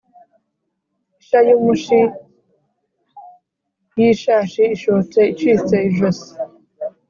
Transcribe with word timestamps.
isha 1.19 1.39
yumushi 1.47 1.99
yishashi 3.99 4.63
ishotse 4.75 5.19
icitse 5.33 5.75
ijosi 5.89 6.29